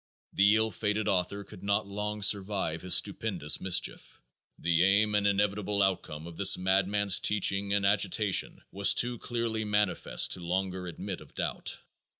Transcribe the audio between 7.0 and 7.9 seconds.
teaching and